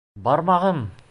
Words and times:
Бармағым! 0.27 0.83